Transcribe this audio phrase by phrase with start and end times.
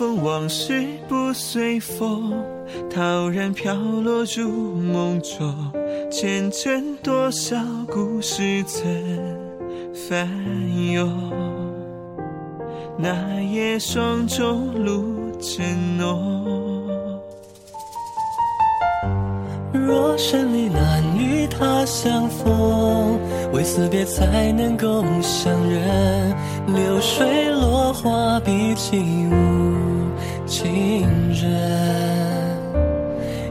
[0.00, 2.32] 风，往事不随风，
[2.88, 5.54] 陶然飘落入梦中，
[6.10, 8.82] 前尘多少故事曾
[10.08, 10.26] 翻
[10.90, 11.06] 涌。
[12.96, 16.88] 那夜霜中露正浓，
[19.74, 23.18] 若生离难与他相逢，
[23.52, 26.34] 为死别才能够相认。
[26.68, 29.89] 流水落花比起无
[30.50, 31.46] 情人，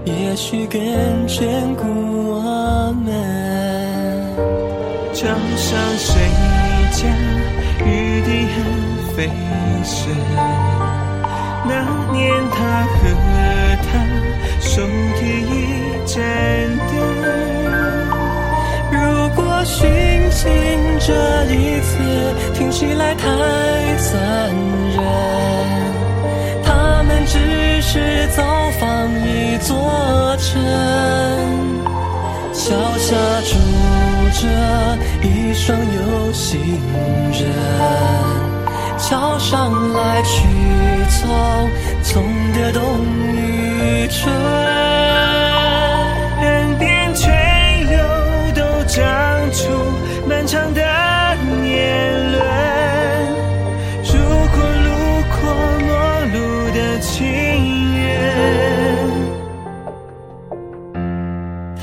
[0.03, 0.77] 也许更
[1.29, 3.07] 眷顾我们。
[5.13, 6.11] 江上谁
[6.91, 7.07] 家
[7.85, 8.55] 玉笛恨
[9.15, 9.29] 飞
[9.81, 10.11] 声？
[11.65, 11.71] 那
[12.11, 12.19] 年
[12.51, 12.99] 他和
[13.87, 13.87] 她
[14.59, 14.81] 手
[15.17, 15.55] 提一
[16.05, 16.11] 盏
[16.89, 16.91] 灯。
[18.91, 18.97] 如
[19.37, 19.89] 果寻
[20.31, 20.51] 情
[20.99, 21.13] 这
[21.45, 21.89] 一次
[22.53, 23.25] 听起来太
[23.97, 24.53] 残
[24.97, 24.97] 忍，
[34.41, 34.47] 着
[35.21, 36.79] 一双有心
[37.33, 37.51] 人，
[38.97, 40.47] 桥上来去
[41.09, 41.27] 匆
[42.01, 42.23] 匆
[42.53, 42.79] 的冬
[43.35, 44.68] 与春。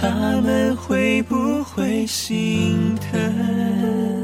[0.09, 4.16] 他们会不会心疼？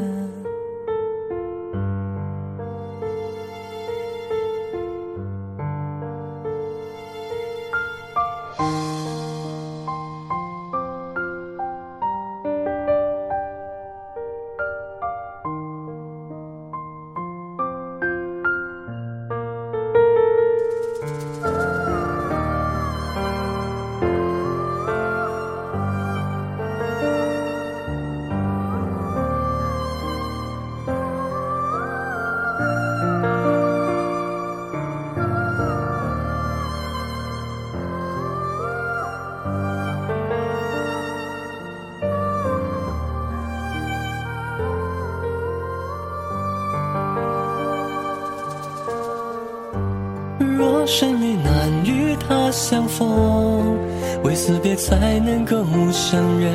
[50.62, 53.76] 若生离难与他相逢，
[54.22, 55.56] 为死别才能够
[55.90, 56.52] 相认。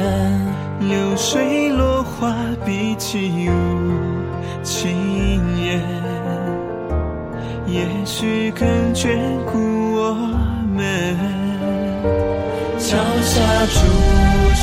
[0.79, 2.33] 流水落花
[2.65, 3.51] 比起无
[4.63, 4.95] 情
[5.61, 5.81] 人，
[7.65, 9.57] 也许更眷顾
[9.97, 10.13] 我
[10.73, 11.17] 们。
[12.79, 13.41] 桥下
[13.75, 13.77] 住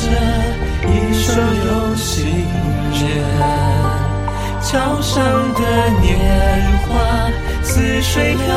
[0.00, 0.05] 着
[0.88, 2.25] 一双有心
[2.94, 3.05] 人，
[4.62, 5.22] 桥上
[5.53, 5.61] 的
[6.00, 6.09] 年
[6.88, 6.88] 华
[7.62, 8.49] 似水了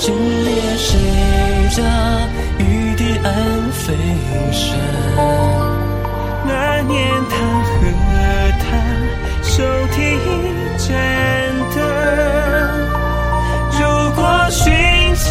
[0.00, 0.96] 今夜谁
[1.70, 1.82] 家
[2.58, 3.26] 玉笛暗
[3.72, 3.94] 飞
[4.52, 4.78] 声？
[6.46, 6.96] 那年
[7.28, 7.68] 他和
[8.60, 8.64] 她
[9.42, 9.52] 手
[9.92, 10.24] 提一
[10.78, 10.86] 盏
[11.74, 11.76] 灯。
[13.72, 13.82] 如
[14.14, 14.72] 果寻
[15.16, 15.26] 情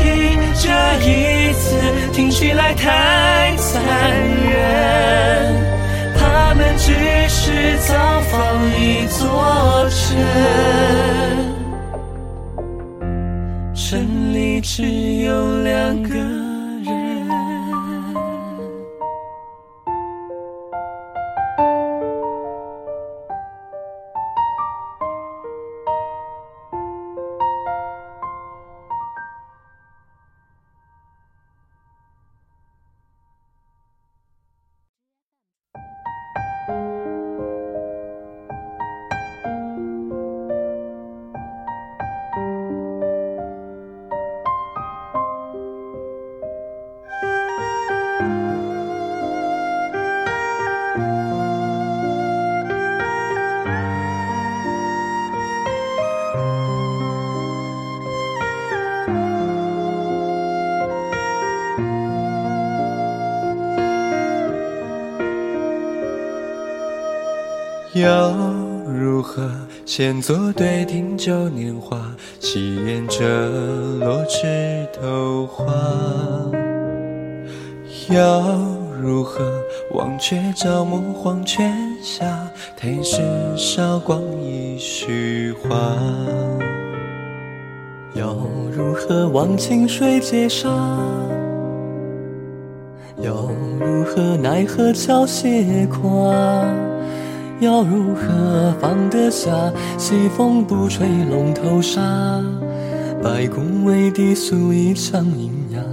[0.53, 0.67] 这
[1.01, 1.63] 一次
[2.11, 3.46] 听起来太
[15.87, 16.26] 有两
[68.01, 68.31] 要
[68.85, 69.49] 如何
[69.85, 71.97] 先作对听旧年华，
[72.39, 73.47] 细言着
[73.99, 75.65] 落枝头花？
[78.09, 78.41] 要
[79.01, 79.43] 如何
[79.93, 82.25] 忘却朝暮黄泉下
[82.75, 83.21] ，thấy 世
[83.55, 85.77] 韶光一虚华？
[88.13, 88.35] 要
[88.71, 90.69] 如何忘情水结沙？
[93.21, 93.33] 要
[93.79, 96.33] 如何奈何桥斜跨？
[97.59, 99.49] 要如何放得下
[99.97, 102.01] 西风不吹龙头沙？
[103.23, 105.83] 白宫为地诉一场阴阳。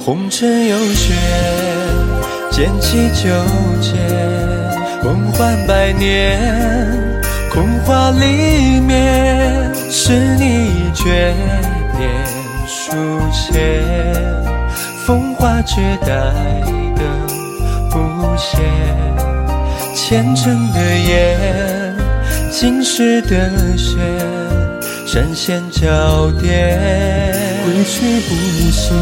[0.00, 1.14] 红尘有雪，
[2.50, 3.30] 剑气纠
[3.80, 3.94] 结，
[5.04, 6.40] 梦幻百年，
[7.52, 11.34] 空花里面是你诀
[11.96, 12.08] 别
[12.66, 12.96] 书
[13.32, 14.12] 写，
[15.06, 16.06] 风华绝代
[16.96, 17.02] 的
[17.90, 17.98] 不
[18.36, 18.58] 谢，
[19.96, 21.96] 虔诚的眼，
[22.52, 23.96] 今世的血，
[25.06, 26.78] 闪现焦点，
[27.64, 28.34] 归去不
[28.70, 28.92] 歇，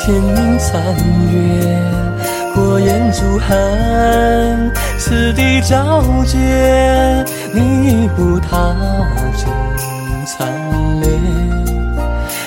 [0.00, 0.82] 天明残
[1.30, 1.78] 月，
[2.54, 6.38] 过眼足寒，此地交接，
[7.52, 8.74] 你一步踏
[9.36, 9.46] 进
[10.26, 10.48] 残
[11.02, 11.10] 烈，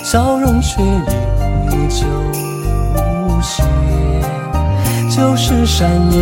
[0.04, 2.08] 笑容却依旧
[2.96, 3.64] 无邪，
[5.16, 6.20] 旧时山野，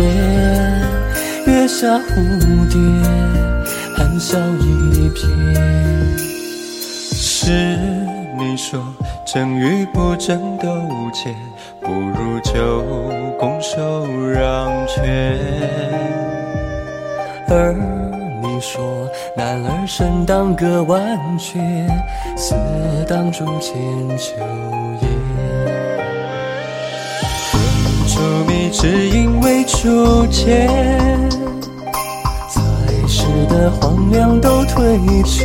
[1.46, 2.80] 月下蝴蝶，
[3.96, 5.28] 含笑一瞥。
[7.14, 7.78] 是
[8.36, 8.80] 你说
[9.24, 11.32] 争与不争都无解，
[11.80, 12.82] 不如就
[13.38, 15.38] 拱手让权。
[17.48, 17.72] 而
[18.42, 21.60] 你说男儿身当歌万阙，
[22.36, 22.56] 似
[23.08, 23.76] 当竹千
[24.18, 24.34] 秋
[25.00, 25.08] 叶。
[28.08, 30.68] 荼蘼只因为初见，
[33.70, 35.44] 荒凉都退却，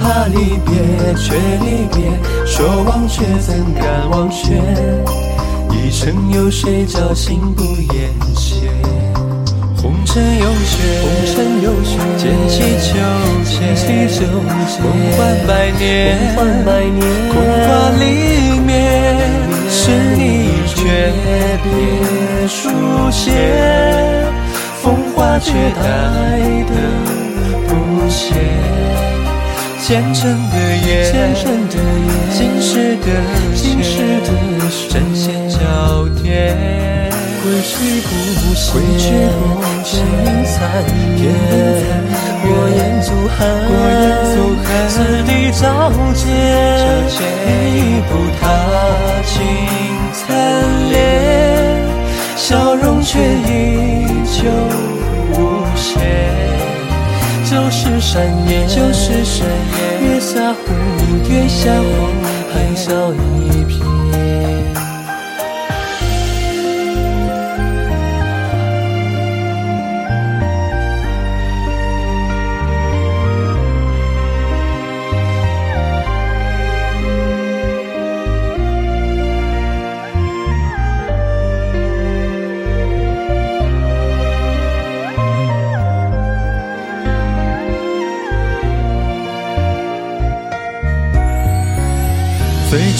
[0.00, 1.34] 怕离别却
[1.64, 2.10] 离别，
[2.46, 4.60] 说忘却怎敢忘却？
[5.70, 7.62] 一生有谁叫心不
[7.92, 8.56] 言谢？
[9.76, 12.94] 红尘有雪，红尘有雪，剑气纠
[13.44, 13.84] 结，剑气
[14.18, 14.86] 纠结梦
[15.16, 15.84] 幻百年，
[16.34, 17.32] 梦幻百年空
[17.66, 17.68] 花
[17.98, 18.02] 里
[18.60, 18.68] 面
[19.68, 20.18] 是你
[20.74, 21.12] 诀
[21.62, 21.66] 别
[22.48, 22.70] 书
[23.10, 23.30] 写，
[25.14, 25.82] 风华绝代
[26.66, 26.74] 的
[27.68, 27.72] 不
[28.08, 28.34] 屑，
[29.80, 33.06] 虔诚的眼，虔诚的眼，今世的
[35.48, 35.58] 交
[36.20, 36.52] 叠，
[37.42, 37.72] 归去
[38.02, 38.10] 不
[38.54, 38.74] 歇，归
[39.84, 39.92] 去
[40.58, 40.58] 寒，
[42.42, 43.14] 过眼足
[44.64, 45.62] 寒此地交
[46.12, 46.22] 接，
[58.14, 60.14] 山野，旧时山野。
[60.14, 60.54] 月下蝴
[61.26, 62.94] 蝶，月下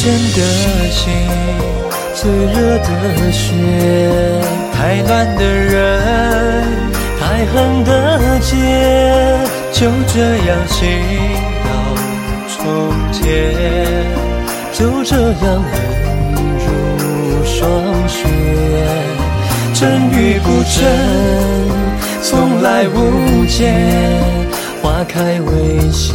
[0.04, 0.38] 真的
[0.90, 1.14] 心，
[2.14, 2.88] 最热的
[3.32, 3.54] 血，
[4.74, 6.62] 太暖的人，
[7.18, 8.52] 太狠的结，
[9.72, 10.76] 就这样情
[11.64, 11.68] 到
[12.54, 13.18] 终结。
[14.74, 16.06] 就这样忍
[16.58, 16.66] 入
[17.46, 17.62] 霜
[18.06, 18.28] 雪。
[19.72, 20.84] 真与不真，
[22.22, 23.72] 从来无解，
[24.82, 26.12] 花开未谢。